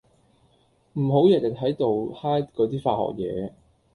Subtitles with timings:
[0.93, 3.51] 唔好日日喺度 high 嗰啲化學嘢